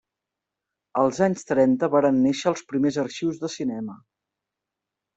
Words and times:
Als 1.01 1.19
anys 1.25 1.45
trenta 1.51 1.91
varen 1.97 2.19
néixer 2.23 2.51
els 2.55 2.67
primers 2.73 3.01
arxius 3.07 3.41
de 3.45 3.55
cinema. 3.61 4.01